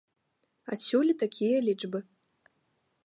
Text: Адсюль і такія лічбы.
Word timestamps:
Адсюль 0.75 1.11
і 1.13 1.15
такія 1.25 1.57
лічбы. 1.67 1.99